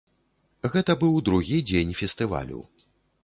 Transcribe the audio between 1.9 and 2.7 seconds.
фестывалю.